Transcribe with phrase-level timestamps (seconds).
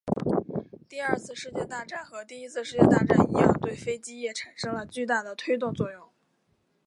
[0.89, 6.09] 第二次世界大战和第一次世界大战一样对飞机业产生了巨大的推动作用。